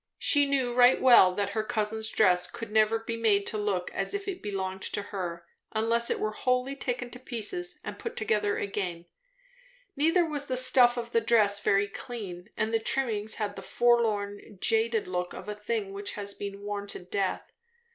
[0.17, 4.15] She knew right well that her cousin's dress could never be made to look as
[4.15, 8.57] if it belonged to her, unless it were wholly taken to pieces and put together
[8.57, 9.05] again;
[9.95, 14.57] neither was the stuff of the dress very clean, and the trimmings had the forlorn,
[14.59, 17.51] jaded look of a thing which has been worn to death.